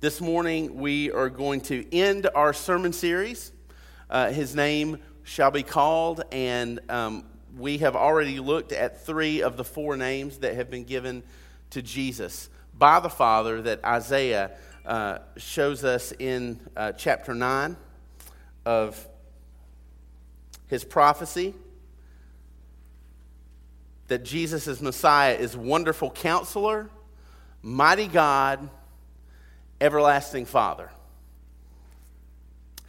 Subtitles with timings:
[0.00, 3.52] This morning, we are going to end our sermon series.
[4.08, 7.26] Uh, his name shall be called, and um,
[7.58, 11.22] we have already looked at three of the four names that have been given
[11.68, 14.52] to Jesus by the Father that Isaiah
[14.86, 17.76] uh, shows us in uh, chapter 9
[18.64, 19.06] of
[20.68, 21.52] his prophecy
[24.08, 26.88] that Jesus is Messiah is wonderful counselor,
[27.60, 28.70] mighty God
[29.80, 30.90] everlasting Father.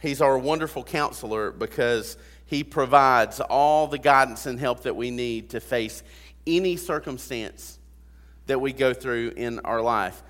[0.00, 2.16] He's our wonderful counselor because
[2.46, 6.02] he provides all the guidance and help that we need to face
[6.46, 7.78] any circumstance
[8.46, 10.22] that we go through in our life.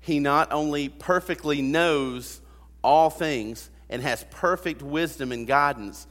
[0.00, 2.40] He not only perfectly knows
[2.82, 6.06] all things and has perfect wisdom and guidance,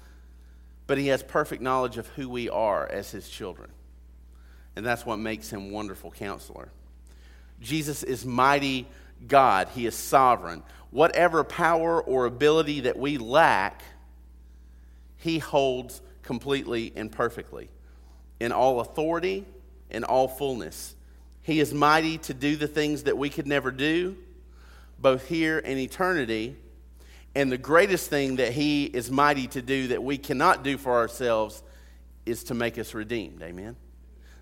[0.86, 3.70] but he has perfect knowledge of who we are as his children.
[4.76, 6.70] And that's what makes him wonderful counselor.
[7.60, 8.88] Jesus is mighty
[9.26, 10.64] God, He is sovereign.
[10.92, 13.82] Whatever power or ability that we lack,
[15.18, 17.70] He holds completely and perfectly
[18.40, 19.46] in all authority,
[19.90, 20.96] in all fullness.
[21.42, 24.18] He is mighty to do the things that we could never do,
[25.00, 26.58] both here and eternity.
[27.34, 30.94] And the greatest thing that He is mighty to do that we cannot do for
[30.94, 31.64] ourselves
[32.26, 33.42] is to make us redeemed.
[33.42, 33.76] Amen?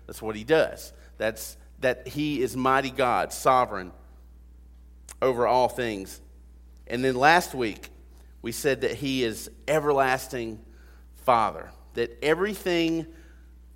[0.06, 0.92] That's what He does.
[1.16, 3.92] That's that He is mighty God, sovereign
[5.22, 6.20] over all things.
[6.86, 7.90] And then last week,
[8.42, 10.60] we said that He is everlasting
[11.24, 13.06] Father, that everything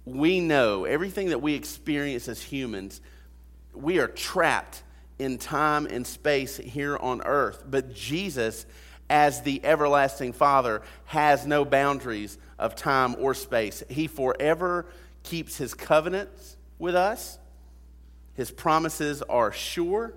[0.05, 3.01] we know, everything that we experience as humans,
[3.75, 4.83] we are trapped
[5.19, 7.65] in time and space here on earth.
[7.67, 8.67] But Jesus,
[9.09, 13.83] as the everlasting Father, has no boundaries of time or space.
[13.89, 14.87] He forever
[15.23, 17.39] keeps His covenants with us,
[18.35, 20.15] His promises are sure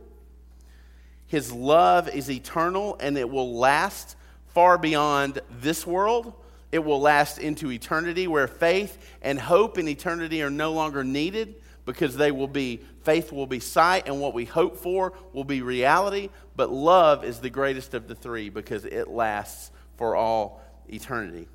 [1.34, 4.16] his love is eternal and it will last
[4.50, 6.31] far beyond this world.
[6.72, 11.55] It will last into eternity where faith and hope in eternity are no longer needed
[11.86, 15.64] because they will be faith will be sight and what we hope for will be
[15.64, 21.48] reality but love is the greatest of the three because it lasts for all eternity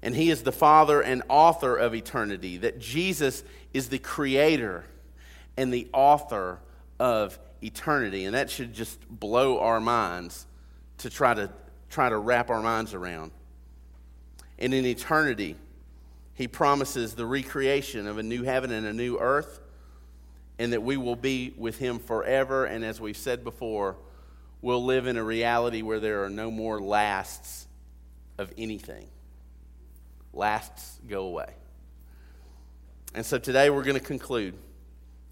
[0.00, 3.44] and he is the father and author of eternity that jesus
[3.74, 4.84] is the creator
[5.58, 6.58] and the author
[6.98, 8.24] of eternity.
[8.24, 10.46] And that should just blow our minds
[10.98, 11.50] to try to,
[11.88, 13.32] try to wrap our minds around.
[14.58, 15.56] And in eternity,
[16.34, 19.60] he promises the recreation of a new heaven and a new earth,
[20.58, 22.66] and that we will be with him forever.
[22.66, 23.96] And as we've said before,
[24.60, 27.66] we'll live in a reality where there are no more lasts
[28.38, 29.06] of anything.
[30.32, 31.54] Lasts go away.
[33.14, 34.54] And so today we're going to conclude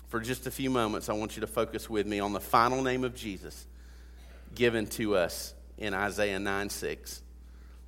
[0.09, 2.83] for just a few moments, I want you to focus with me on the final
[2.83, 3.67] name of Jesus
[4.55, 7.23] given to us in Isaiah 9 6.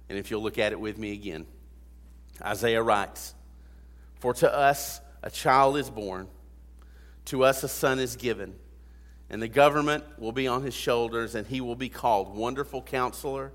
[0.08, 1.46] And if you'll look at it with me again,
[2.42, 3.34] Isaiah writes,
[4.16, 6.28] For to us a child is born,
[7.26, 8.54] to us a son is given,
[9.30, 13.52] and the government will be on his shoulders, and he will be called Wonderful Counselor,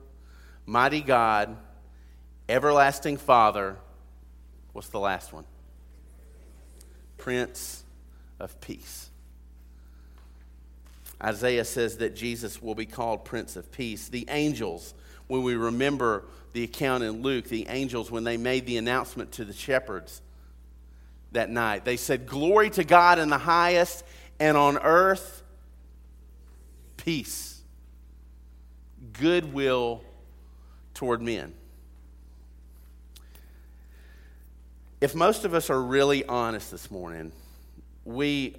[0.66, 1.56] Mighty God,
[2.50, 3.78] Everlasting Father.
[4.74, 5.46] What's the last one?
[7.18, 7.85] Prince
[8.40, 9.10] of Peace.
[11.24, 14.10] Isaiah says that Jesus will be called Prince of Peace.
[14.10, 14.94] The angels,
[15.28, 19.46] when we remember the account in Luke, the angels, when they made the announcement to
[19.46, 20.22] the shepherds
[21.32, 24.04] that night, they said, Glory to God in the highest,
[24.40, 25.44] and on earth,
[26.98, 27.62] peace,
[29.14, 30.04] goodwill
[30.94, 31.54] toward men.
[35.00, 37.32] If most of us are really honest this morning,
[38.06, 38.56] we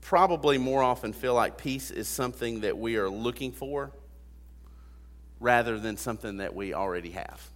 [0.00, 3.92] probably more often feel like peace is something that we are looking for
[5.38, 7.48] rather than something that we already have.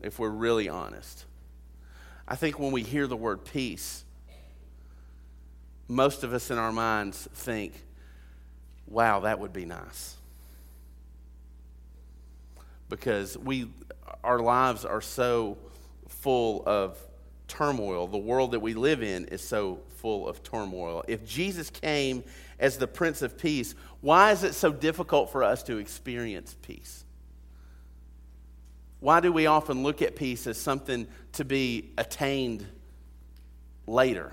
[0.00, 1.24] If we're really honest.
[2.26, 4.04] I think when we hear the word peace,
[5.88, 7.72] most of us in our minds think,
[8.86, 10.14] wow, that would be nice.
[12.88, 13.68] Because we,
[14.22, 15.58] our lives are so
[16.06, 16.98] full of
[17.48, 18.06] turmoil.
[18.06, 21.02] The world that we live in is so full of turmoil.
[21.08, 22.22] If Jesus came
[22.60, 27.04] as the Prince of Peace, why is it so difficult for us to experience peace?
[29.00, 32.66] Why do we often look at peace as something to be attained
[33.86, 34.32] later?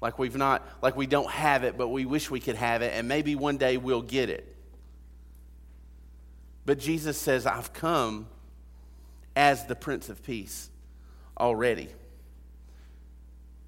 [0.00, 2.92] Like we've not like we don't have it, but we wish we could have it,
[2.94, 4.54] and maybe one day we'll get it.
[6.64, 8.28] But Jesus says, I've come
[9.34, 10.70] as the Prince of Peace
[11.38, 11.88] already.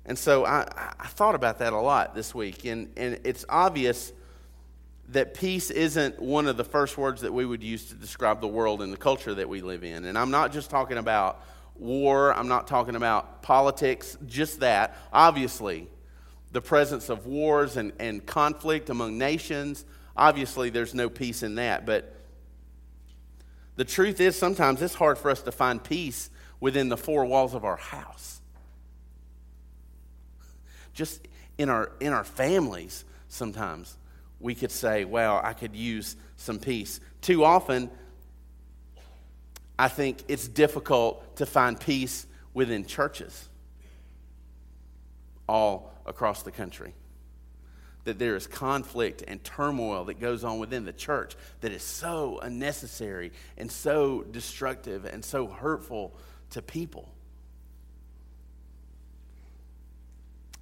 [0.06, 0.66] And so I,
[0.98, 4.12] I thought about that a lot this week, and, and it's obvious
[5.10, 8.48] that peace isn't one of the first words that we would use to describe the
[8.48, 10.04] world and the culture that we live in.
[10.04, 11.44] And I'm not just talking about
[11.76, 14.96] war, I'm not talking about politics, just that.
[15.12, 15.88] Obviously,
[16.52, 19.84] the presence of wars and, and conflict among nations,
[20.16, 21.86] obviously, there's no peace in that.
[21.86, 22.14] But
[23.76, 27.54] the truth is, sometimes it's hard for us to find peace within the four walls
[27.54, 28.40] of our house.
[30.92, 31.26] Just
[31.58, 33.96] in our, in our families, sometimes
[34.38, 37.00] we could say, well, I could use some peace.
[37.20, 37.90] Too often,
[39.78, 43.48] I think it's difficult to find peace within churches
[45.48, 46.94] all across the country.
[48.04, 52.38] That there is conflict and turmoil that goes on within the church that is so
[52.40, 56.14] unnecessary and so destructive and so hurtful
[56.50, 57.08] to people.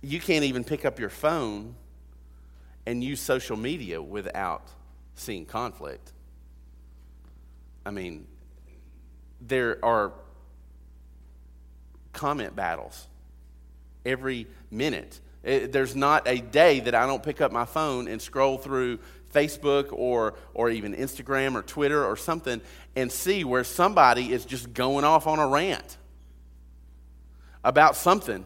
[0.00, 1.74] You can't even pick up your phone
[2.86, 4.68] and use social media without
[5.14, 6.12] seeing conflict.
[7.84, 8.26] I mean,
[9.40, 10.12] there are
[12.12, 13.08] comment battles
[14.04, 15.20] every minute.
[15.42, 18.98] It, there's not a day that I don't pick up my phone and scroll through
[19.32, 22.60] Facebook or, or even Instagram or Twitter or something
[22.96, 25.96] and see where somebody is just going off on a rant
[27.62, 28.44] about something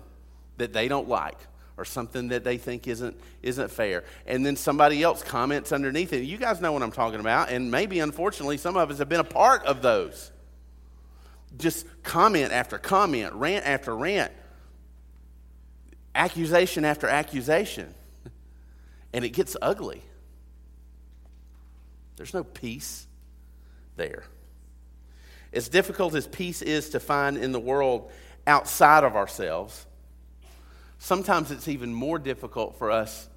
[0.59, 1.39] that they don't like
[1.77, 4.05] or something that they think isn't, isn't fair.
[4.27, 6.25] And then somebody else comments underneath it.
[6.25, 7.51] You guys know what I'm talking about.
[7.51, 10.31] And maybe, unfortunately, some of us have been a part of those.
[11.59, 14.33] Just comment after comment, rant after rant,
[16.15, 17.95] accusation after accusation.
[19.13, 20.03] And it gets ugly.
[22.17, 23.07] There's no peace
[23.97, 24.25] there.
[25.53, 28.11] As difficult as peace is to find in the world
[28.47, 29.87] outside of ourselves,
[30.99, 33.29] sometimes it's even more difficult for us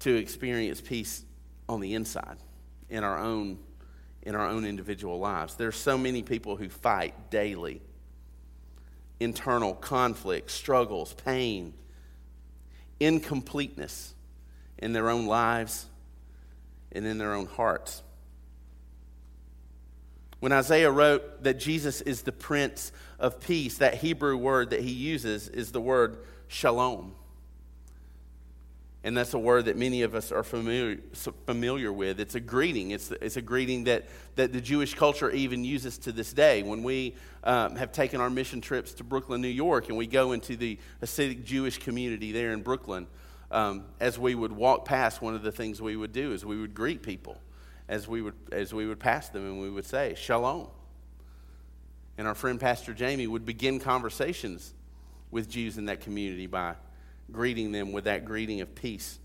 [0.00, 1.24] to experience peace
[1.68, 2.36] on the inside
[2.88, 3.58] in our own
[4.22, 5.54] in our own individual lives.
[5.54, 7.80] There's so many people who fight daily.
[9.20, 11.72] Internal conflict, struggles, pain,
[13.00, 14.14] incompleteness
[14.78, 15.86] in their own lives
[16.92, 18.02] and in their own hearts.
[20.40, 24.92] When Isaiah wrote that Jesus is the Prince of Peace, that Hebrew word that he
[24.92, 27.14] uses is the word shalom.
[29.06, 30.98] And that's a word that many of us are familiar,
[31.46, 32.18] familiar with.
[32.18, 32.90] It's a greeting.
[32.90, 36.64] It's, it's a greeting that, that the Jewish culture even uses to this day.
[36.64, 37.14] When we
[37.44, 40.80] um, have taken our mission trips to Brooklyn, New York, and we go into the
[41.00, 43.06] Hasidic Jewish community there in Brooklyn,
[43.52, 46.60] um, as we would walk past, one of the things we would do is we
[46.60, 47.40] would greet people
[47.88, 50.66] as we would, as we would pass them, and we would say, Shalom.
[52.18, 54.74] And our friend Pastor Jamie would begin conversations
[55.30, 56.74] with Jews in that community by
[57.30, 59.18] greeting them with that greeting of peace.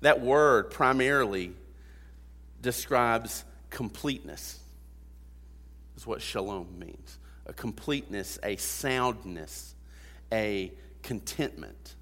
[0.00, 1.52] That word primarily
[2.62, 4.58] describes completeness,
[5.96, 9.74] is what shalom means a completeness, a soundness,
[10.32, 10.70] a
[11.02, 11.96] contentment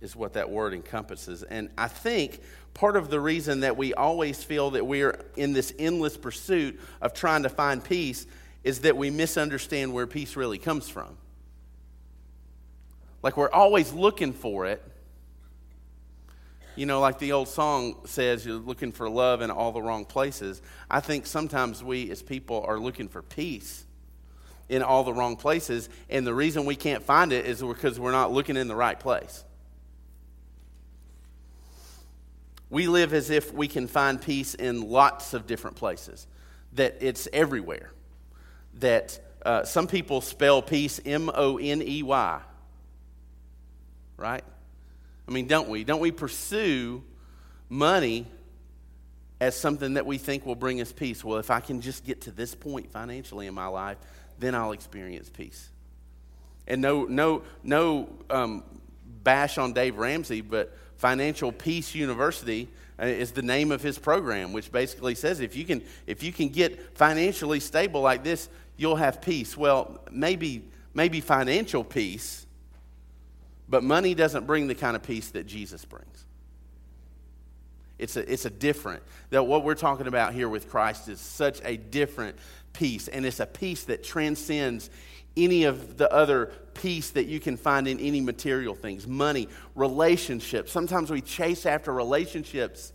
[0.00, 1.42] is what that word encompasses.
[1.42, 2.40] And I think
[2.74, 7.14] part of the reason that we always feel that we're in this endless pursuit of
[7.14, 8.26] trying to find peace
[8.62, 11.16] is that we misunderstand where peace really comes from.
[13.26, 14.80] Like we're always looking for it.
[16.76, 20.04] You know, like the old song says, you're looking for love in all the wrong
[20.04, 20.62] places.
[20.88, 23.84] I think sometimes we as people are looking for peace
[24.68, 25.88] in all the wrong places.
[26.08, 29.00] And the reason we can't find it is because we're not looking in the right
[29.00, 29.44] place.
[32.70, 36.28] We live as if we can find peace in lots of different places,
[36.74, 37.90] that it's everywhere.
[38.74, 42.40] That uh, some people spell peace M O N E Y
[44.16, 44.44] right?
[45.28, 45.84] I mean, don't we?
[45.84, 47.02] Don't we pursue
[47.68, 48.26] money
[49.40, 51.24] as something that we think will bring us peace?
[51.24, 53.98] Well, if I can just get to this point financially in my life,
[54.38, 55.70] then I'll experience peace.
[56.66, 58.64] And no, no, no um,
[59.22, 62.68] bash on Dave Ramsey, but Financial Peace University
[63.00, 66.32] uh, is the name of his program, which basically says if you can, if you
[66.32, 69.56] can get financially stable like this, you'll have peace.
[69.56, 72.45] Well, maybe, maybe financial peace
[73.68, 76.24] but money doesn't bring the kind of peace that Jesus brings.
[77.98, 81.60] It's a, it's a different, that what we're talking about here with Christ is such
[81.64, 82.36] a different
[82.72, 83.08] peace.
[83.08, 84.90] And it's a peace that transcends
[85.36, 90.72] any of the other peace that you can find in any material things money, relationships.
[90.72, 92.92] Sometimes we chase after relationships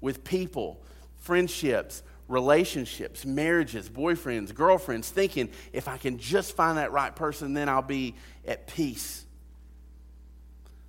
[0.00, 0.82] with people,
[1.18, 7.68] friendships, relationships, marriages, boyfriends, girlfriends, thinking if I can just find that right person, then
[7.68, 9.25] I'll be at peace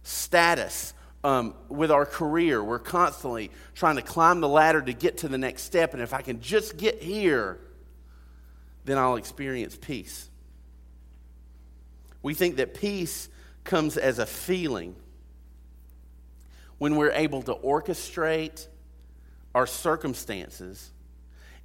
[0.08, 2.64] status, um, with our career.
[2.64, 5.94] We're constantly trying to climb the ladder to get to the next step.
[5.94, 7.60] And if I can just get here,
[8.86, 10.30] then I'll experience peace.
[12.24, 13.30] We think that peace
[13.64, 14.96] comes as a feeling
[16.78, 18.68] when we're able to orchestrate
[19.54, 20.92] our circumstances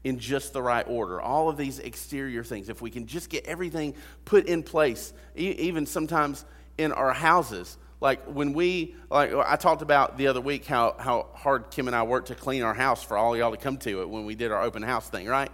[0.03, 1.21] in just the right order.
[1.21, 3.95] All of these exterior things, if we can just get everything
[4.25, 6.45] put in place, even sometimes
[6.79, 7.77] in our houses.
[8.03, 11.95] Like when we, like I talked about the other week how, how hard Kim and
[11.95, 14.35] I worked to clean our house for all y'all to come to it when we
[14.35, 15.53] did our open house thing, right?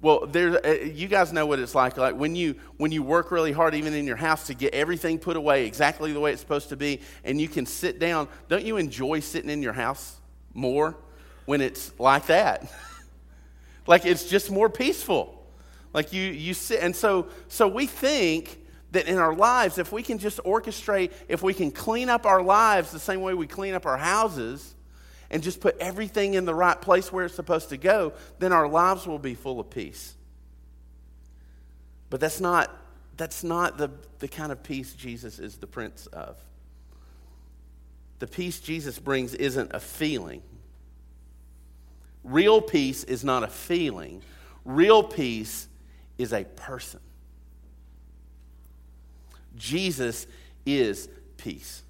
[0.00, 1.98] Well, there, uh, you guys know what it's like.
[1.98, 5.18] Like when you when you work really hard, even in your house, to get everything
[5.18, 8.28] put away exactly the way it's supposed to be, and you can sit down.
[8.48, 10.16] Don't you enjoy sitting in your house
[10.54, 10.96] more
[11.44, 12.70] when it's like that?
[13.86, 15.46] like it's just more peaceful.
[15.92, 18.60] Like you you sit, and so so we think
[18.96, 22.42] that in our lives, if we can just orchestrate, if we can clean up our
[22.42, 24.74] lives the same way we clean up our houses,
[25.30, 28.68] and just put everything in the right place where it's supposed to go, then our
[28.68, 30.14] lives will be full of peace.
[32.10, 32.70] But that's not,
[33.16, 36.38] that's not the, the kind of peace Jesus is the prince of.
[38.20, 40.42] The peace Jesus brings isn't a feeling.
[42.22, 44.22] Real peace is not a feeling,
[44.64, 45.68] real peace
[46.18, 47.00] is a person.
[49.56, 50.26] Jesus
[50.64, 51.82] is peace.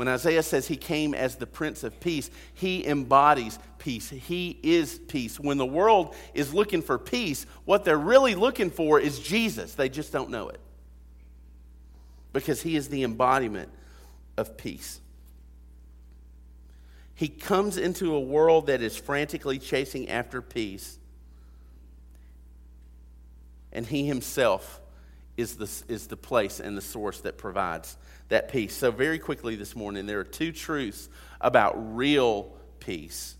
[0.00, 4.08] When Isaiah says he came as the Prince of Peace, he embodies peace.
[4.08, 5.38] He is peace.
[5.38, 9.74] When the world is looking for peace, what they're really looking for is Jesus.
[9.74, 10.58] They just don't know it.
[12.32, 13.68] Because he is the embodiment
[14.38, 15.00] of peace.
[17.14, 20.98] He comes into a world that is frantically chasing after peace.
[23.70, 24.80] And he himself
[25.40, 27.96] is the, is the place and the source that provides
[28.28, 28.74] that peace.
[28.74, 31.08] So, very quickly this morning, there are two truths
[31.40, 33.34] about real peace.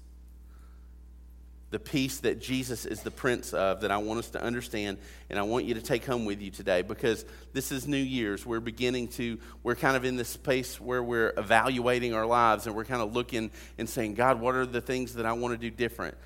[1.70, 5.38] The peace that Jesus is the Prince of, that I want us to understand, and
[5.38, 8.44] I want you to take home with you today because this is New Year's.
[8.44, 12.74] We're beginning to, we're kind of in this space where we're evaluating our lives and
[12.74, 15.58] we're kind of looking and saying, God, what are the things that I want to
[15.58, 16.16] do different?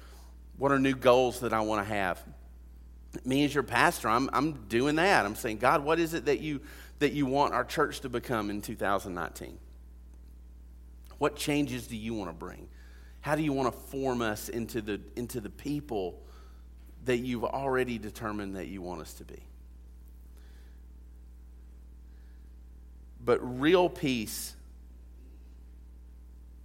[0.57, 2.23] What are new goals that I want to have?
[3.25, 5.25] Me as your pastor, I'm, I'm doing that.
[5.25, 6.61] I'm saying, God, what is it that you
[6.99, 9.59] that you want our church to become in 2019?
[11.19, 12.69] What changes do you want to bring?
[13.21, 16.21] How do you want to form us into the, into the people
[17.05, 19.43] that you've already determined that you want us to be?
[23.25, 24.55] But real peace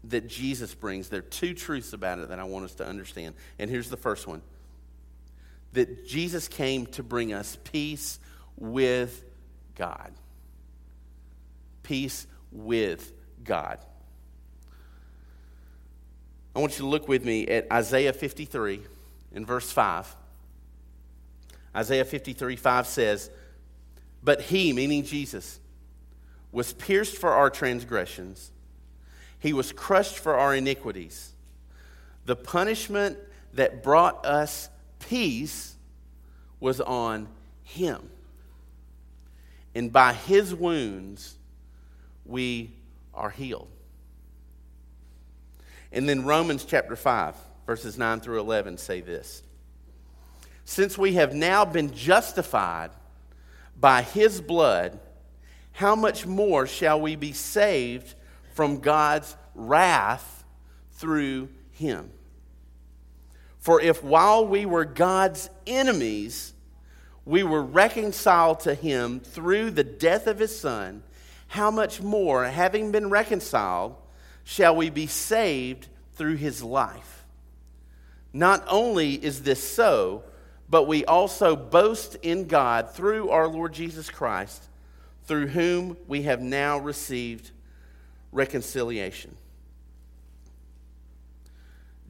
[0.06, 3.36] that Jesus brings, there are two truths about it that I want us to understand.
[3.58, 4.42] And here's the first one
[5.74, 8.20] that Jesus came to bring us peace
[8.58, 9.24] with
[9.76, 10.12] God.
[11.84, 13.12] Peace with
[13.44, 13.80] God.
[16.56, 18.82] I want you to look with me at Isaiah 53
[19.34, 20.16] in verse 5.
[21.76, 23.30] Isaiah 53 5 says,
[24.24, 25.60] But he, meaning Jesus,
[26.52, 28.52] was pierced for our transgressions,
[29.38, 31.34] he was crushed for our iniquities.
[32.26, 33.18] The punishment
[33.54, 35.76] that brought us peace
[36.60, 37.28] was on
[37.64, 38.10] him
[39.76, 41.38] and by his wounds
[42.26, 42.72] we
[43.14, 43.70] are healed.
[45.92, 49.44] And then Romans chapter 5, verses 9 through 11 say this
[50.66, 52.92] Since we have now been justified
[53.80, 55.00] by his blood,
[55.72, 58.14] how much more shall we be saved
[58.54, 60.44] from God's wrath
[60.94, 62.12] through him?
[63.60, 66.54] For if while we were God's enemies,
[67.26, 71.04] we were reconciled to him through the death of his son,
[71.48, 73.96] how much more, having been reconciled,
[74.44, 77.26] shall we be saved through his life?
[78.32, 80.24] Not only is this so,
[80.70, 84.64] but we also boast in God through our Lord Jesus Christ,
[85.26, 87.52] through whom we have now received
[88.32, 89.36] reconciliation.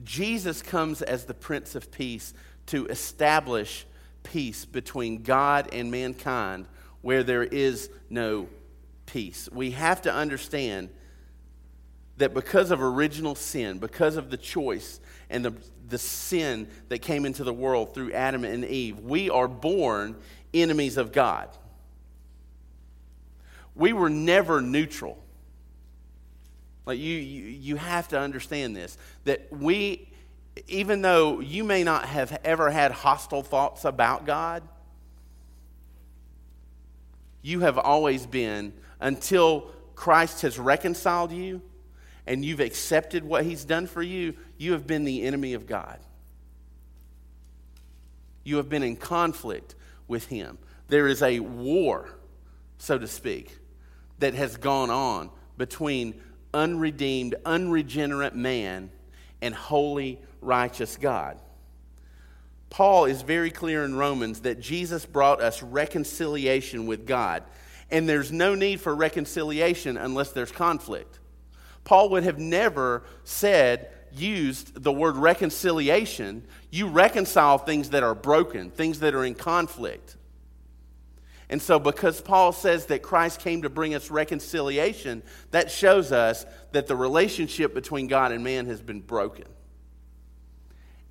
[0.04, 2.34] Jesus comes as the Prince of Peace
[2.68, 3.86] to establish
[4.24, 6.66] peace between God and mankind
[7.02, 8.48] where there is no
[9.06, 9.50] peace.
[9.52, 10.90] We have to understand
[12.18, 15.54] that because of original sin, because of the choice and the,
[15.88, 20.18] the sin that came into the world through Adam and Eve, we are born
[20.54, 21.50] enemies of God.
[23.74, 25.24] We were never neutral.
[26.90, 30.10] Like you, you, you have to understand this that we
[30.68, 34.64] even though you may not have ever had hostile thoughts about God,
[37.44, 41.62] you have always been, until Christ has reconciled you
[42.26, 46.00] and you've accepted what he's done for you, you have been the enemy of God.
[48.44, 49.76] You have been in conflict
[50.08, 50.58] with him.
[50.88, 52.10] There is a war,
[52.80, 53.60] so to speak,
[54.18, 56.20] that has gone on between
[56.54, 58.92] unredeemed, unregenerate man
[59.42, 61.40] and holy, righteous God.
[62.70, 67.44] Paul is very clear in Romans that Jesus brought us reconciliation with God.
[67.92, 71.20] And there's no need for reconciliation unless there's conflict.
[71.84, 76.46] Paul would have never said, used the word reconciliation.
[76.70, 80.16] You reconcile things that are broken, things that are in conflict.
[81.50, 86.46] And so, because Paul says that Christ came to bring us reconciliation, that shows us
[86.74, 89.46] that the relationship between God and man has been broken.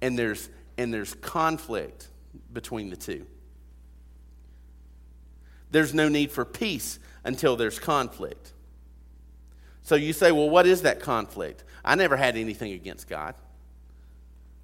[0.00, 2.08] And there's, and there's conflict
[2.52, 3.26] between the two.
[5.72, 8.52] There's no need for peace until there's conflict.
[9.82, 11.64] So you say, well, what is that conflict?
[11.84, 13.34] I never had anything against God.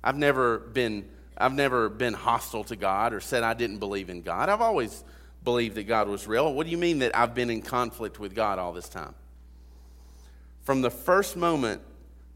[0.05, 4.23] I've never been, I've never been hostile to God or said I didn't believe in
[4.23, 4.49] God.
[4.49, 5.03] I've always
[5.45, 6.53] believed that God was real.
[6.53, 9.15] What do you mean that I've been in conflict with God all this time?
[10.63, 11.83] From the first moment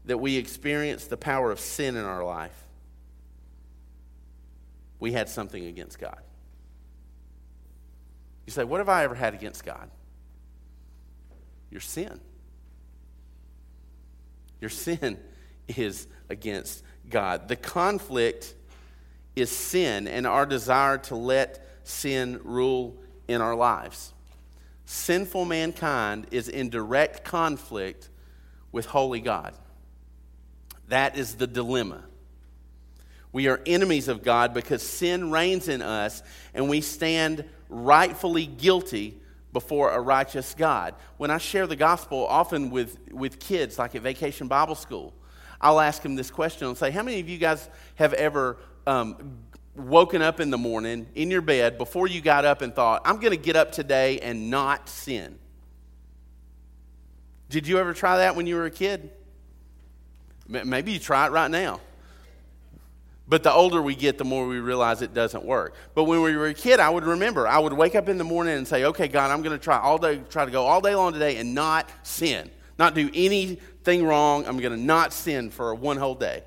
[0.05, 2.65] that we experienced the power of sin in our life,
[4.99, 6.19] we had something against God.
[8.45, 9.89] You say, What have I ever had against God?
[11.71, 12.19] Your sin.
[14.61, 15.17] Your sin
[15.67, 17.47] is against God.
[17.47, 18.53] The conflict
[19.35, 24.13] is sin and our desire to let sin rule in our lives.
[24.85, 28.09] Sinful mankind is in direct conflict
[28.71, 29.53] with holy God.
[30.87, 32.03] That is the dilemma.
[33.31, 39.19] We are enemies of God because sin reigns in us and we stand rightfully guilty
[39.53, 40.95] before a righteous God.
[41.17, 45.13] When I share the gospel, often with, with kids, like at vacation Bible school,
[45.61, 49.39] I'll ask them this question and say, How many of you guys have ever um,
[49.79, 53.19] woken up in the morning in your bed before you got up and thought, I'm
[53.19, 55.37] going to get up today and not sin?
[57.49, 59.09] Did you ever try that when you were a kid?
[60.47, 61.79] Maybe you try it right now.
[63.27, 65.75] But the older we get, the more we realize it doesn't work.
[65.93, 68.23] But when we were a kid, I would remember, I would wake up in the
[68.23, 70.81] morning and say, okay, God, I'm going to try all day, try to go all
[70.81, 74.47] day long today and not sin, not do anything wrong.
[74.47, 76.43] I'm going to not sin for one whole day.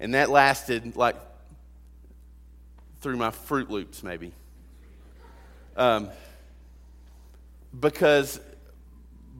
[0.00, 1.16] And that lasted like
[3.02, 4.32] through my Froot Loops, maybe.
[5.76, 6.10] Um,
[7.78, 8.40] because,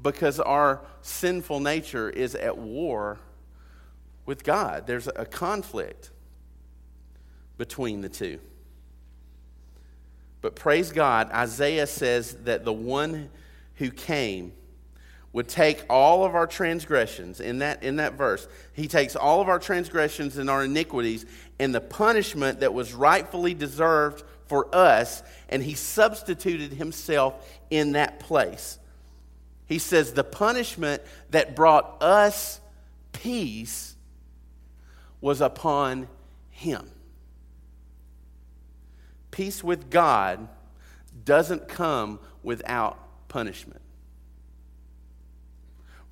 [0.02, 3.20] because our sinful nature is at war
[4.26, 6.10] with God, there's a conflict
[7.56, 8.40] between the two.
[10.40, 13.30] But praise God, Isaiah says that the one
[13.76, 14.52] who came
[15.32, 18.46] would take all of our transgressions in that, in that verse.
[18.74, 21.24] He takes all of our transgressions and our iniquities
[21.58, 28.20] and the punishment that was rightfully deserved for us, and he substituted himself in that
[28.20, 28.78] place.
[29.66, 32.60] He says the punishment that brought us
[33.12, 33.96] peace
[35.22, 36.08] was upon
[36.50, 36.90] him.
[39.30, 40.48] Peace with God
[41.24, 43.81] doesn't come without punishment.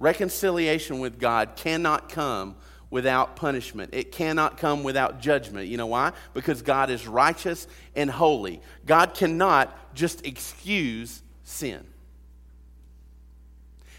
[0.00, 2.56] Reconciliation with God cannot come
[2.88, 3.90] without punishment.
[3.92, 5.68] It cannot come without judgment.
[5.68, 6.12] You know why?
[6.32, 8.62] Because God is righteous and holy.
[8.86, 11.86] God cannot just excuse sin.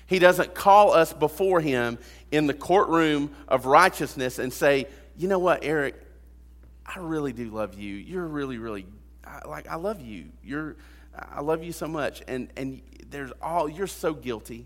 [0.08, 2.00] He doesn't call us before Him
[2.32, 5.96] in the courtroom of righteousness and say, you know what, Eric,
[6.84, 7.94] I really do love you.
[7.94, 8.88] You're really, really,
[9.24, 10.26] I, like, I love you.
[10.44, 10.78] You're,
[11.16, 12.24] I love you so much.
[12.28, 14.66] And, and there's all, you're so guilty.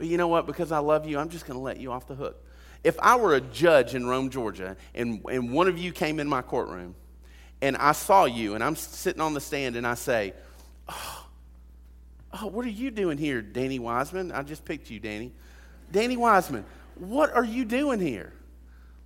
[0.00, 0.46] But you know what?
[0.46, 2.42] Because I love you, I'm just going to let you off the hook.
[2.82, 6.26] If I were a judge in Rome, Georgia, and, and one of you came in
[6.26, 6.94] my courtroom,
[7.60, 10.32] and I saw you, and I'm sitting on the stand, and I say,
[10.88, 11.26] Oh,
[12.32, 14.32] oh what are you doing here, Danny Wiseman?
[14.32, 15.32] I just picked you, Danny.
[15.92, 18.32] Danny Wiseman, what are you doing here?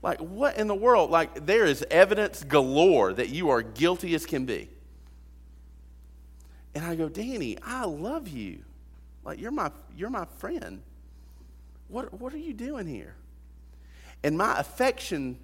[0.01, 1.11] Like, what in the world?
[1.11, 4.71] Like, there is evidence galore that you are guilty as can be.
[6.73, 8.61] And I go, Danny, I love you.
[9.25, 10.83] Like you're my you're my friend.
[11.89, 13.15] What what are you doing here?
[14.23, 15.39] And my affection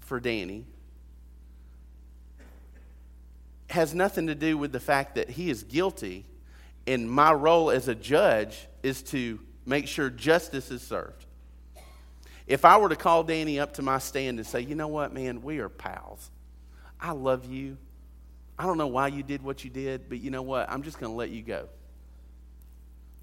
[0.00, 0.64] for Danny
[3.70, 6.24] has nothing to do with the fact that he is guilty
[6.86, 11.26] and my role as a judge is to make sure justice is served.
[12.46, 15.12] If I were to call Danny up to my stand and say, you know what,
[15.12, 16.30] man, we are pals.
[16.98, 17.76] I love you.
[18.58, 20.70] I don't know why you did what you did, but you know what?
[20.70, 21.68] I'm just going to let you go.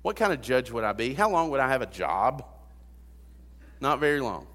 [0.05, 1.15] What kind of judge would I be?
[1.15, 2.45] How long would I have a job?
[3.81, 4.45] Not very long.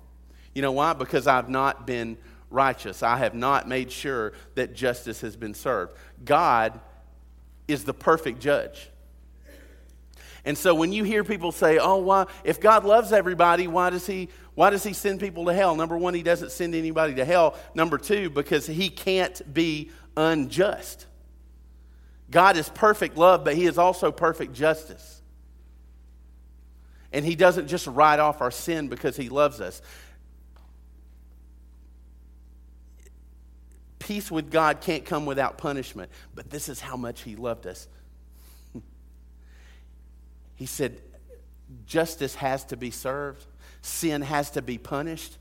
[0.54, 0.92] You know why?
[0.92, 2.18] Because I've not been
[2.50, 3.02] righteous.
[3.02, 5.96] I have not made sure that justice has been served.
[6.24, 6.78] God
[7.66, 8.90] is the perfect judge.
[10.44, 14.06] And so when you hear people say, "Oh, why if God loves everybody, why does
[14.06, 17.24] he why does he send people to hell?" Number 1, he doesn't send anybody to
[17.24, 17.56] hell.
[17.74, 21.06] Number 2, because he can't be unjust.
[22.30, 25.19] God is perfect love, but he is also perfect justice.
[27.12, 29.82] And he doesn't just write off our sin because he loves us.
[33.98, 37.88] Peace with God can't come without punishment, but this is how much he loved us.
[40.56, 41.00] He said,
[41.86, 43.46] Justice has to be served,
[43.82, 45.38] sin has to be punished,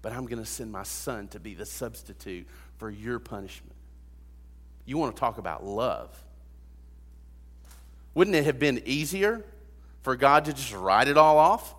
[0.00, 2.46] but I'm going to send my son to be the substitute
[2.78, 3.74] for your punishment.
[4.86, 6.22] You want to talk about love.
[8.14, 9.44] Wouldn't it have been easier
[10.04, 11.74] for God to just write it all off?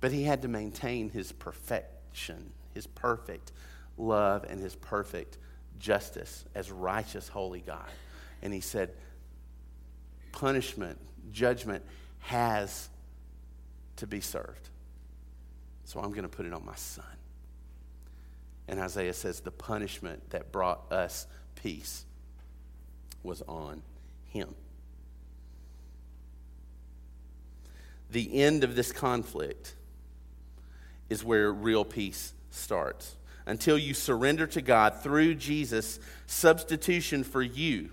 [0.00, 3.52] But he had to maintain his perfection, his perfect
[3.96, 5.38] love, and his perfect
[5.78, 7.88] justice as righteous, holy God.
[8.42, 8.90] And he said,
[10.32, 10.98] punishment,
[11.30, 11.84] judgment
[12.20, 12.88] has
[13.96, 14.70] to be served.
[15.84, 17.04] So I'm going to put it on my son.
[18.66, 22.06] And Isaiah says the punishment that brought us peace
[23.22, 23.82] was on
[24.34, 24.54] him.
[28.10, 29.74] The end of this conflict
[31.08, 33.16] is where real peace starts.
[33.46, 37.90] Until you surrender to God through Jesus' substitution for you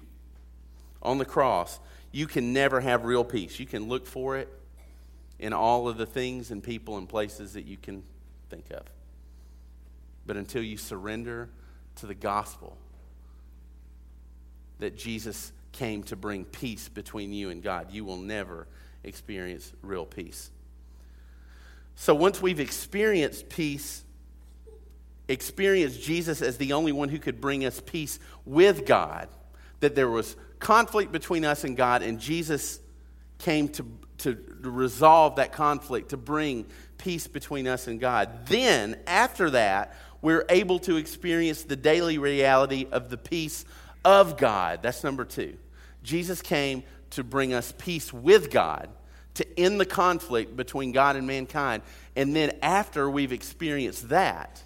[1.01, 1.79] on the cross,
[2.11, 3.59] you can never have real peace.
[3.59, 4.49] You can look for it
[5.39, 8.03] in all of the things and people and places that you can
[8.49, 8.83] think of.
[10.25, 11.49] But until you surrender
[11.97, 12.77] to the gospel
[14.79, 18.67] that Jesus came to bring peace between you and God, you will never
[19.03, 20.51] experience real peace.
[21.95, 24.03] So once we've experienced peace,
[25.27, 29.27] experienced Jesus as the only one who could bring us peace with God,
[29.79, 32.79] that there was conflict between us and God, and Jesus
[33.37, 33.85] came to,
[34.19, 36.65] to resolve that conflict, to bring
[36.97, 38.45] peace between us and God.
[38.45, 43.65] Then, after that, we're able to experience the daily reality of the peace
[44.05, 44.81] of God.
[44.83, 45.57] That's number two.
[46.03, 48.89] Jesus came to bring us peace with God,
[49.35, 51.83] to end the conflict between God and mankind.
[52.15, 54.61] And then, after we've experienced that,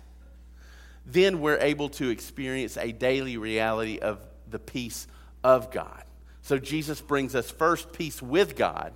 [1.06, 4.20] then we're able to experience a daily reality of
[4.50, 5.08] the peace
[5.44, 6.04] of God.
[6.42, 8.94] So Jesus brings us first peace with God,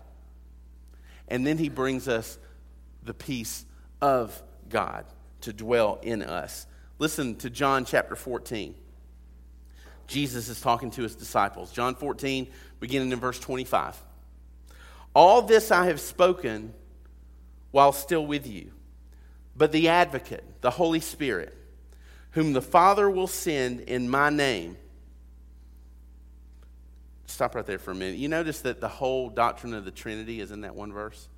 [1.27, 2.37] and then he brings us
[3.03, 3.65] the peace
[4.01, 5.05] of God
[5.41, 6.65] to dwell in us.
[6.97, 8.75] Listen to John chapter 14.
[10.09, 11.71] Jesus is talking to his disciples.
[11.71, 12.47] John 14,
[12.79, 13.95] beginning in verse 25.
[15.13, 16.73] All this I have spoken
[17.71, 18.71] while still with you,
[19.55, 21.55] but the advocate, the Holy Spirit,
[22.31, 24.77] whom the Father will send in my name,
[27.29, 28.17] Stop right there for a minute.
[28.17, 31.29] You notice that the whole doctrine of the Trinity is in that one verse?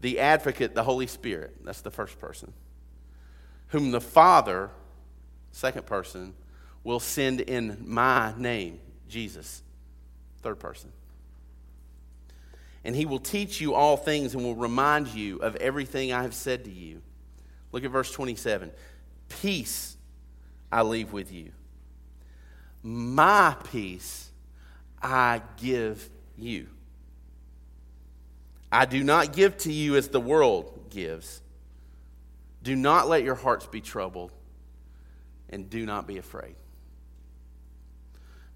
[0.00, 2.52] The advocate, the Holy Spirit, that's the first person,
[3.68, 4.70] whom the Father,
[5.52, 6.34] second person,
[6.82, 9.62] will send in my name, Jesus,
[10.42, 10.90] third person.
[12.84, 16.34] And he will teach you all things and will remind you of everything I have
[16.34, 17.02] said to you.
[17.72, 18.70] Look at verse 27.
[19.28, 19.96] Peace
[20.72, 21.52] I leave with you
[22.82, 24.30] my peace
[25.02, 26.68] I give you.
[28.72, 31.42] I do not give to you as the world gives.
[32.62, 34.32] Do not let your hearts be troubled,
[35.50, 36.54] and do not be afraid.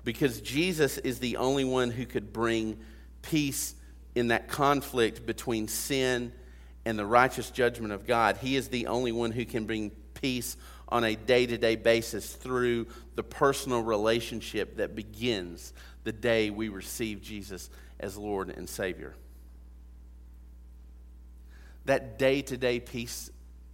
[0.04, 2.78] Because Jesus is the only one who could bring
[3.22, 3.74] peace
[4.14, 6.33] in that conflict between sin
[6.85, 8.37] and the righteous judgment of God.
[8.37, 10.57] He is the only one who can bring peace
[10.88, 15.72] on a day to day basis through the personal relationship that begins
[16.04, 19.14] the day we receive Jesus as Lord and Savior.
[21.87, 23.30] That day to day peace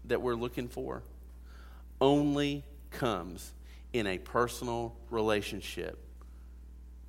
[0.07, 1.03] that we're looking for
[2.01, 3.53] only comes
[3.93, 5.99] in a personal relationship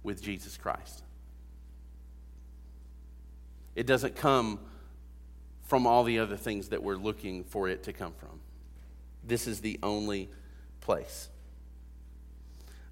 [0.04, 1.04] with Jesus Christ.
[3.76, 4.60] It doesn't come
[5.64, 8.40] from all the other things that we're looking for it to come from.
[9.24, 10.30] This is the only
[10.82, 11.30] place.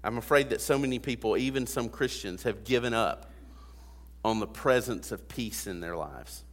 [0.02, 3.30] I'm afraid that so many people, even some Christians, have given up
[4.24, 6.44] on the presence of peace in their lives.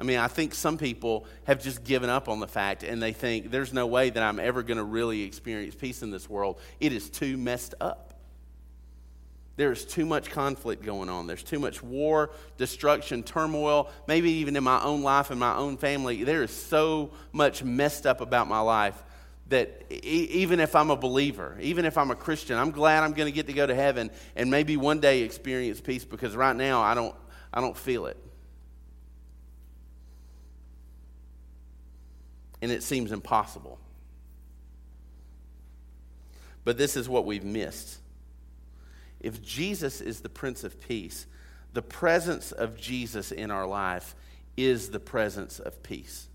[0.00, 3.12] I mean, I think some people have just given up on the fact and they
[3.12, 6.58] think there's no way that I'm ever going to really experience peace in this world.
[6.80, 8.14] It is too messed up.
[9.56, 11.26] There's too much conflict going on.
[11.26, 15.76] There's too much war, destruction, turmoil, maybe even in my own life and my own
[15.76, 16.24] family.
[16.24, 19.02] There is so much messed up about my life
[19.48, 23.26] that even if I'm a believer, even if I'm a Christian, I'm glad I'm going
[23.26, 26.80] to get to go to heaven and maybe one day experience peace because right now
[26.80, 27.14] I don't,
[27.52, 28.16] I don't feel it.
[32.62, 33.78] And it seems impossible.
[36.64, 37.98] But this is what we've missed.
[39.20, 41.26] If Jesus is the Prince of Peace,
[41.72, 44.14] the presence of Jesus in our life
[44.56, 46.26] is the presence of peace.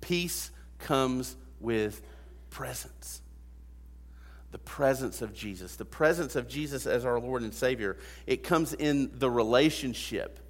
[0.00, 2.02] Peace comes with
[2.50, 3.20] presence.
[4.50, 5.76] The presence of Jesus.
[5.76, 7.96] The presence of Jesus as our Lord and Savior.
[8.26, 10.40] It comes in the relationship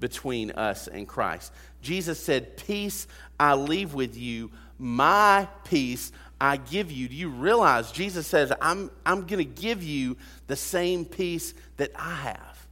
[0.00, 1.52] between us and Christ.
[1.82, 3.06] Jesus said, Peace
[3.38, 7.08] I leave with you, my peace I give you.
[7.08, 11.90] Do you realize Jesus says, I'm, I'm going to give you the same peace that
[11.94, 12.66] I have?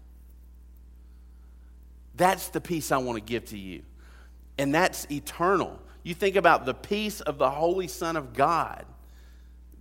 [2.16, 3.82] That's the peace I want to give to you.
[4.58, 5.80] And that's eternal.
[6.02, 8.84] You think about the peace of the Holy Son of God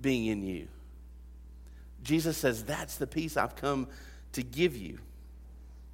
[0.02, 0.68] being in you.
[2.04, 3.88] Jesus says, That's the peace I've come
[4.34, 5.00] to give you.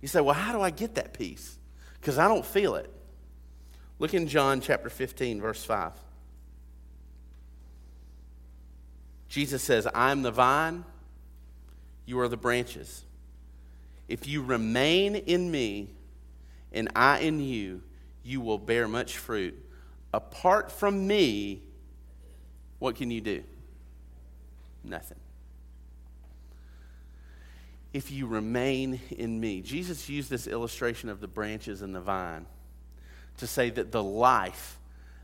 [0.01, 1.57] You say, Well, how do I get that peace?
[1.99, 2.91] Because I don't feel it.
[3.99, 5.91] Look in John chapter 15, verse 5.
[9.27, 10.85] Jesus says, I am the vine,
[12.05, 13.03] you are the branches.
[14.07, 15.89] If you remain in me
[16.71, 17.81] and I in you,
[18.23, 19.55] you will bear much fruit.
[20.13, 21.61] Apart from me,
[22.79, 23.43] what can you do?
[24.83, 25.17] Nothing.
[27.97, 29.61] If you remain in me.
[29.61, 32.45] Jesus used this illustration of the branches and the vine
[33.37, 34.77] to say that the life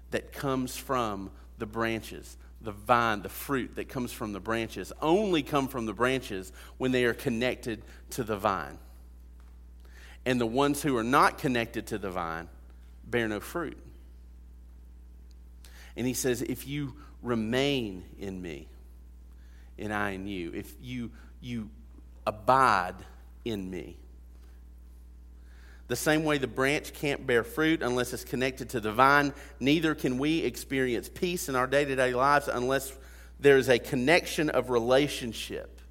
[0.09, 5.43] that comes from the branches, the vine, the fruit that comes from the branches, only
[5.43, 8.79] come from the branches when they are connected to the vine.
[10.25, 12.49] And the ones who are not connected to the vine
[13.05, 13.77] bear no fruit.
[15.95, 18.67] And he says, if you remain in me,
[19.77, 21.69] and I in you, if you, you
[22.25, 22.95] abide
[23.45, 23.97] in me,
[25.87, 29.93] the same way the branch can't bear fruit unless it's connected to the vine, neither
[29.93, 32.91] can we experience peace in our day to day lives unless
[33.39, 35.81] there is a connection of relationship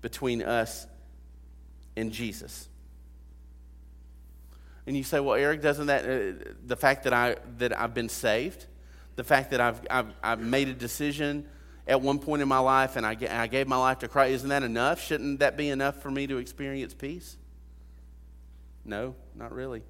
[0.00, 0.86] between us
[1.96, 2.68] and Jesus.
[4.86, 8.08] And you say, well, Eric, doesn't that, uh, the fact that, I, that I've been
[8.08, 8.66] saved,
[9.16, 11.48] the fact that I've, I've, I've made a decision
[11.86, 14.48] at one point in my life and I, I gave my life to Christ, isn't
[14.48, 15.00] that enough?
[15.00, 17.36] Shouldn't that be enough for me to experience peace?
[18.84, 19.82] No, not really.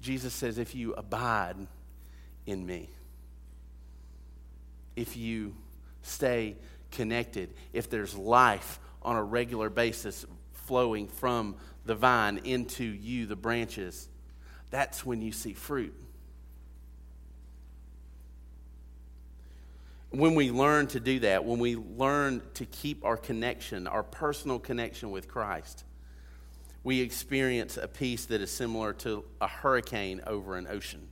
[0.00, 1.56] Jesus says, if you abide
[2.46, 2.88] in me,
[4.96, 5.54] if you
[6.02, 6.56] stay
[6.90, 13.36] connected, if there's life on a regular basis flowing from the vine into you, the
[13.36, 14.08] branches,
[14.70, 15.94] that's when you see fruit.
[20.10, 24.58] When we learn to do that, when we learn to keep our connection, our personal
[24.58, 25.84] connection with Christ,
[26.82, 31.08] we experience a peace that is similar to a hurricane over an ocean.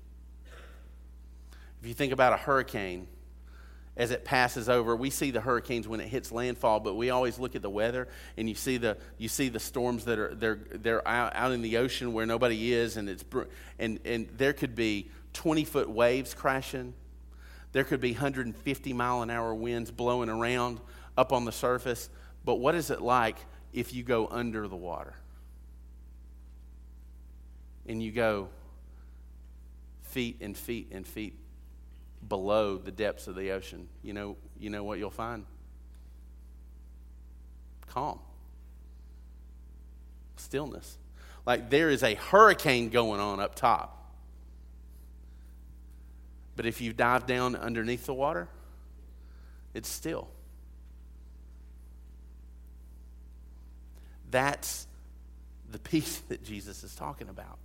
[1.81, 3.07] If you think about a hurricane,
[3.97, 7.39] as it passes over, we see the hurricanes when it hits landfall, but we always
[7.39, 10.61] look at the weather and you see the, you see the storms that are they're,
[10.71, 13.25] they're out, out in the ocean where nobody is, and, it's,
[13.79, 16.95] and, and there could be 20 foot waves crashing.
[17.73, 20.81] There could be 150 mile an hour winds blowing around
[21.17, 22.09] up on the surface.
[22.45, 23.37] But what is it like
[23.73, 25.15] if you go under the water?
[27.89, 28.49] and you go
[30.03, 31.35] feet and feet and feet
[32.29, 35.45] below the depths of the ocean, you know, you know what you'll find?
[37.89, 38.21] Calm.
[40.37, 40.99] Stillness.
[41.47, 43.98] Like there is a hurricane going on up top.
[46.59, 48.49] But if you dive down underneath the water,
[49.75, 50.27] it's still.
[54.33, 54.89] That's
[55.71, 57.59] the peace that Jesus is talking about.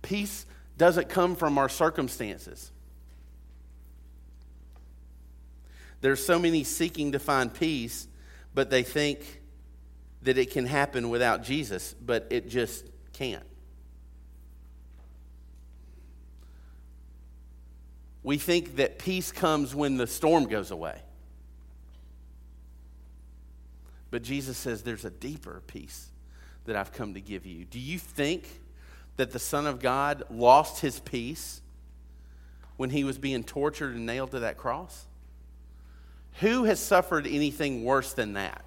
[0.00, 0.46] Peace
[0.78, 2.72] doesn't come from our circumstances.
[6.00, 8.08] There's so many seeking to find peace,
[8.54, 9.42] but they think
[10.22, 13.44] that it can happen without Jesus, but it just can't.
[18.24, 20.98] We think that peace comes when the storm goes away.
[24.10, 26.08] But Jesus says there's a deeper peace
[26.64, 27.66] that I've come to give you.
[27.66, 28.48] Do you think
[29.16, 31.60] that the Son of God lost his peace
[32.76, 35.06] when he was being tortured and nailed to that cross?
[36.40, 38.64] Who has suffered anything worse than that?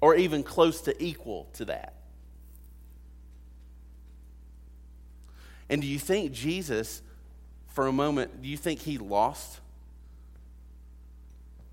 [0.00, 1.94] Or even close to equal to that?
[5.68, 7.02] And do you think Jesus,
[7.78, 9.60] for a moment, do you think he lost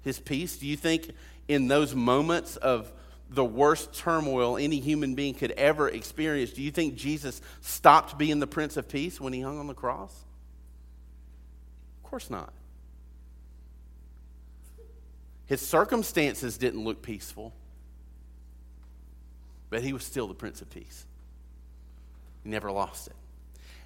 [0.04, 0.56] his peace?
[0.56, 1.10] Do you think
[1.48, 2.92] in those moments of
[3.32, 8.40] the worst turmoil any human being could ever experience, do you think Jesus stopped being
[8.40, 10.14] the Prince of Peace when he hung on the cross?
[12.04, 12.54] Of course not.
[15.48, 17.52] His circumstances didn't look peaceful,
[19.72, 21.08] but he was still the Prince of Peace.
[22.44, 23.16] He never lost it.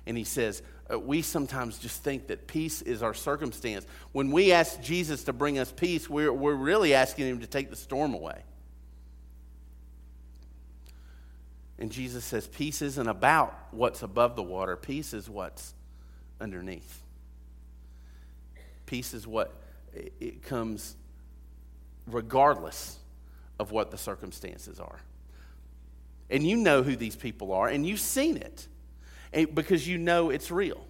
[0.06, 3.86] And he says, uh, we sometimes just think that peace is our circumstance.
[4.12, 7.70] When we ask Jesus to bring us peace, we're, we're really asking him to take
[7.70, 8.42] the storm away.
[11.78, 15.74] And Jesus says, Peace isn't about what's above the water, peace is what's
[16.42, 17.04] underneath.
[18.86, 19.54] Peace is what
[19.94, 20.96] it comes
[22.08, 22.98] regardless
[23.60, 25.00] of what the circumstances are.
[26.30, 28.68] And you know who these people are, and you've seen it
[29.32, 30.86] because you know it's real.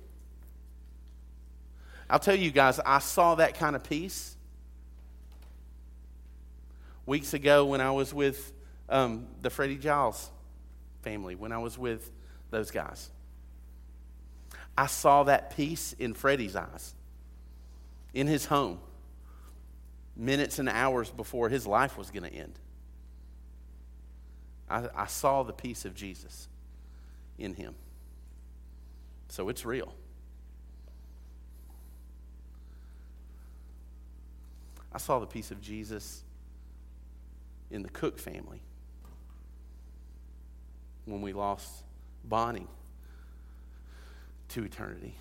[2.09, 4.35] I'll tell you guys, I saw that kind of peace
[7.05, 8.51] weeks ago when I was with
[8.87, 10.29] um, the Freddie Giles
[11.01, 12.09] family, when I was with
[12.49, 13.09] those guys.
[14.77, 16.95] I saw that peace in Freddie's eyes,
[18.13, 18.79] in his home,
[20.15, 22.53] minutes and hours before his life was going to end.
[24.69, 26.47] I, I saw the peace of Jesus
[27.37, 27.75] in him.
[29.29, 29.93] So it's real.
[34.91, 36.23] I saw the peace of Jesus
[37.69, 38.61] in the Cook family
[41.05, 41.83] when we lost
[42.25, 42.67] Bonnie
[44.49, 45.15] to eternity.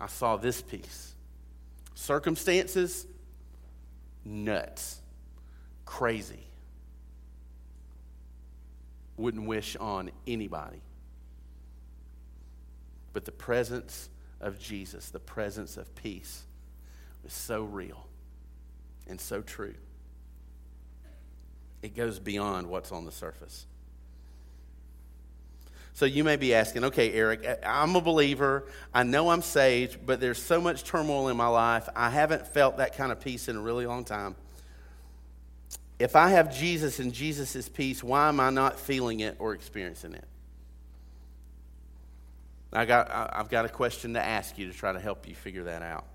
[0.00, 1.14] I saw this peace.
[1.94, 3.06] Circumstances,
[4.24, 5.00] nuts,
[5.86, 6.46] crazy.
[9.16, 10.82] Wouldn't wish on anybody.
[13.14, 14.10] But the presence
[14.42, 16.42] of Jesus, the presence of peace,
[17.24, 18.06] is so real
[19.08, 19.74] and so true.
[21.80, 23.64] It goes beyond what's on the surface.
[25.94, 28.66] So you may be asking, okay, Eric, I'm a believer.
[28.92, 31.88] I know I'm saved, but there's so much turmoil in my life.
[31.94, 34.34] I haven't felt that kind of peace in a really long time.
[36.00, 40.14] If I have Jesus and Jesus' peace, why am I not feeling it or experiencing
[40.14, 40.26] it?
[42.74, 45.64] I got, I've got a question to ask you to try to help you figure
[45.64, 46.06] that out.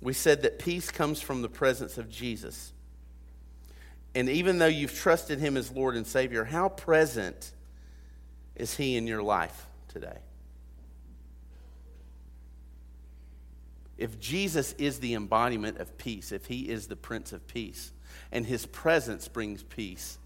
[0.00, 2.72] We said that peace comes from the presence of Jesus.
[4.14, 7.52] And even though you've trusted him as Lord and Savior, how present
[8.56, 10.18] is he in your life today?
[13.98, 17.92] If Jesus is the embodiment of peace, if he is the Prince of Peace,
[18.30, 20.18] and his presence brings peace,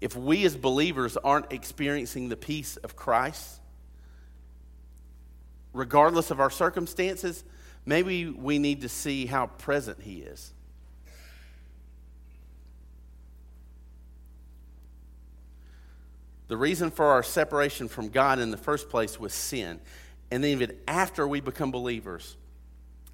[0.00, 3.60] if we as believers aren't experiencing the peace of Christ,
[5.72, 7.44] regardless of our circumstances,
[7.84, 10.52] maybe we need to see how present He is.
[16.48, 19.80] The reason for our separation from God in the first place was sin.
[20.30, 22.36] And then, even after we become believers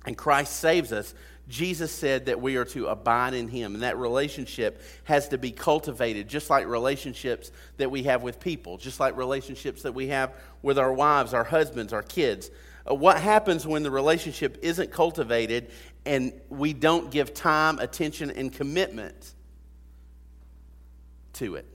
[0.06, 1.14] and Christ saves us,
[1.48, 5.52] Jesus said that we are to abide in Him, and that relationship has to be
[5.52, 10.32] cultivated, just like relationships that we have with people, just like relationships that we have
[10.62, 12.50] with our wives, our husbands, our kids.
[12.90, 15.70] Uh, what happens when the relationship isn't cultivated
[16.06, 19.34] and we don't give time, attention, and commitment
[21.34, 21.66] to it?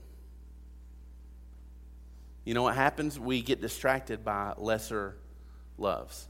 [2.44, 3.20] You know what happens?
[3.20, 5.16] We get distracted by lesser
[5.78, 6.26] loves.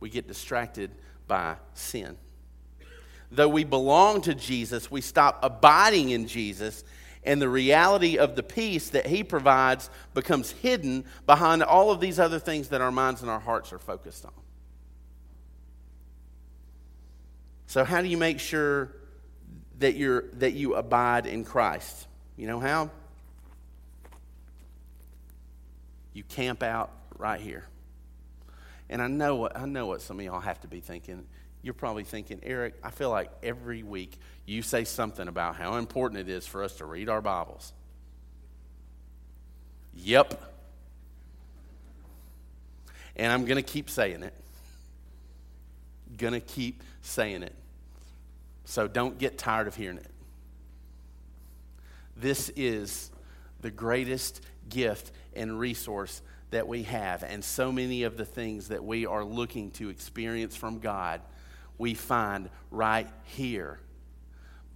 [0.00, 0.90] We get distracted
[1.26, 2.16] by sin.
[3.30, 6.84] Though we belong to Jesus, we stop abiding in Jesus,
[7.24, 12.20] and the reality of the peace that He provides becomes hidden behind all of these
[12.20, 14.32] other things that our minds and our hearts are focused on.
[17.66, 18.92] So, how do you make sure
[19.80, 22.06] that, you're, that you abide in Christ?
[22.36, 22.90] You know how?
[26.12, 27.66] You camp out right here.
[28.88, 31.26] And I know what, I know what some of y'all have to be thinking.
[31.62, 36.20] You're probably thinking, Eric, I feel like every week you say something about how important
[36.20, 37.72] it is for us to read our Bibles.
[39.94, 40.40] Yep.
[43.16, 44.34] And I'm going to keep saying it.
[46.16, 47.54] Going to keep saying it.
[48.66, 50.10] So don't get tired of hearing it.
[52.16, 53.10] This is
[53.60, 57.22] the greatest gift and resource that we have.
[57.22, 61.20] And so many of the things that we are looking to experience from God,
[61.78, 63.80] we find right here.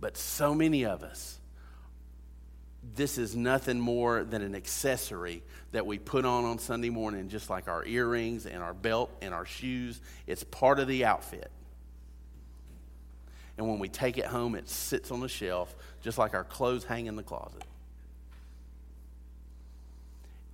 [0.00, 1.38] But so many of us,
[2.96, 5.42] this is nothing more than an accessory
[5.72, 9.34] that we put on on Sunday morning, just like our earrings and our belt and
[9.34, 10.00] our shoes.
[10.26, 11.50] It's part of the outfit.
[13.58, 16.84] And when we take it home, it sits on the shelf, just like our clothes
[16.84, 17.62] hang in the closet.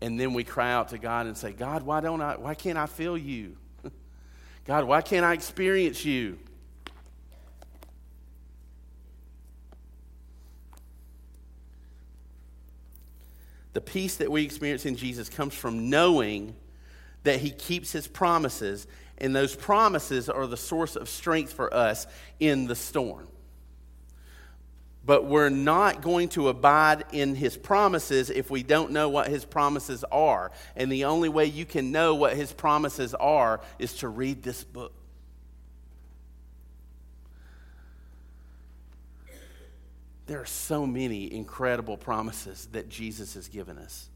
[0.00, 2.76] And then we cry out to God and say, God, why don't I, why can't
[2.76, 3.56] I feel you?
[4.64, 6.38] God, why can't I experience you?
[13.72, 16.54] The peace that we experience in Jesus comes from knowing
[17.24, 18.86] that he keeps his promises,
[19.18, 22.06] and those promises are the source of strength for us
[22.40, 23.28] in the storm
[25.06, 29.44] but we're not going to abide in his promises if we don't know what his
[29.44, 30.50] promises are.
[30.74, 34.64] And the only way you can know what his promises are is to read this
[34.64, 34.92] book.
[40.26, 44.08] There are so many incredible promises that Jesus has given us.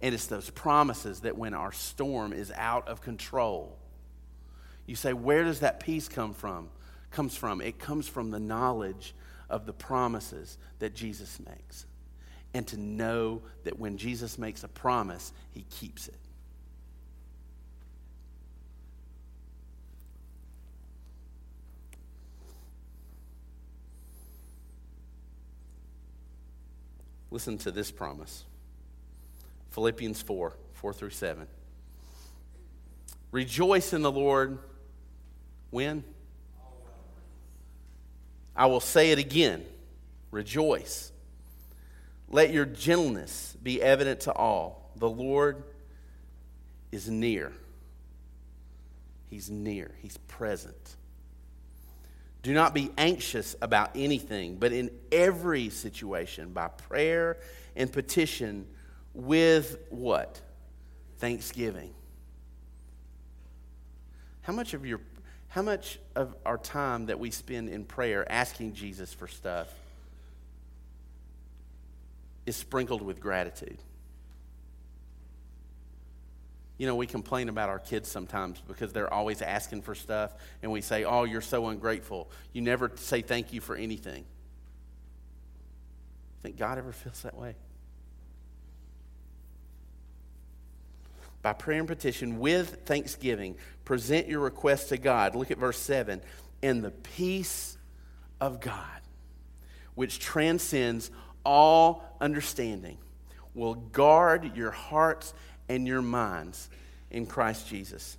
[0.00, 3.76] And it's those promises that when our storm is out of control,
[4.86, 6.68] you say, where does that peace come from?
[7.10, 7.60] Comes from.
[7.60, 9.14] It comes from the knowledge
[9.52, 11.86] of the promises that Jesus makes.
[12.54, 16.16] And to know that when Jesus makes a promise, he keeps it.
[27.30, 28.44] Listen to this promise
[29.70, 31.46] Philippians 4 4 through 7.
[33.30, 34.58] Rejoice in the Lord.
[35.70, 36.04] When?
[38.54, 39.64] I will say it again
[40.30, 41.12] rejoice.
[42.28, 44.90] Let your gentleness be evident to all.
[44.96, 45.62] The Lord
[46.90, 47.52] is near.
[49.28, 50.96] He's near, He's present.
[52.42, 57.38] Do not be anxious about anything, but in every situation, by prayer
[57.76, 58.66] and petition,
[59.14, 60.40] with what?
[61.18, 61.94] Thanksgiving.
[64.40, 64.98] How much of your
[65.52, 69.68] how much of our time that we spend in prayer asking Jesus for stuff
[72.46, 73.76] is sprinkled with gratitude?
[76.78, 80.32] You know, we complain about our kids sometimes because they're always asking for stuff,
[80.62, 82.30] and we say, Oh, you're so ungrateful.
[82.54, 84.24] You never say thank you for anything.
[86.42, 87.56] Think God ever feels that way?
[91.42, 93.56] By prayer and petition with thanksgiving.
[93.84, 95.34] Present your request to God.
[95.34, 96.22] Look at verse 7.
[96.62, 97.76] And the peace
[98.40, 99.00] of God,
[99.94, 101.10] which transcends
[101.44, 102.98] all understanding,
[103.54, 105.34] will guard your hearts
[105.68, 106.70] and your minds
[107.10, 108.16] in Christ Jesus.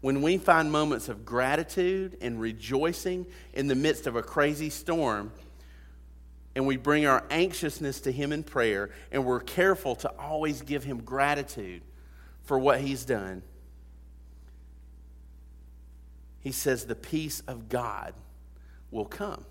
[0.00, 5.32] When we find moments of gratitude and rejoicing in the midst of a crazy storm,
[6.56, 10.82] and we bring our anxiousness to Him in prayer, and we're careful to always give
[10.82, 11.82] Him gratitude
[12.44, 13.42] for what he's done.
[16.40, 18.14] He says the peace of God
[18.90, 19.44] will come.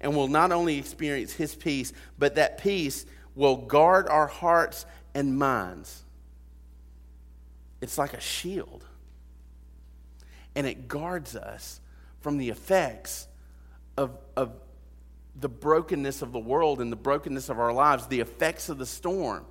[0.00, 4.84] And we'll not only experience his peace, but that peace will guard our hearts
[5.14, 6.04] and minds.
[7.80, 8.84] It's like a shield.
[10.54, 11.80] And it guards us
[12.20, 13.26] from the effects
[13.96, 14.52] of, of
[15.38, 18.86] the brokenness of the world and the brokenness of our lives, the effects of the
[18.86, 19.46] storm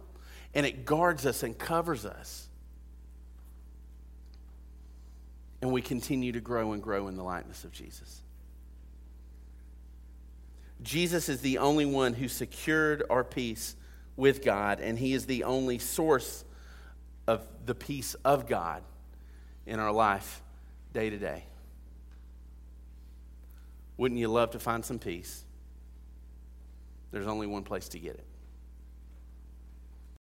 [0.55, 2.47] and it guards us and covers us.
[5.61, 8.21] And we continue to grow and grow in the likeness of Jesus.
[10.81, 13.75] Jesus is the only one who secured our peace
[14.15, 16.45] with God, and He is the only source
[17.27, 18.83] of the peace of God
[19.65, 20.41] in our life
[20.93, 21.43] day to day.
[23.97, 25.43] Wouldn't you love to find some peace?
[27.11, 28.24] There's only one place to get it.